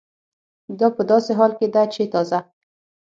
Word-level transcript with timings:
دا 0.79 0.87
په 0.95 1.03
داسې 1.11 1.31
حال 1.39 1.51
کې 1.59 1.67
ده 1.73 1.83
چې 1.93 2.03
تازه 2.13 2.39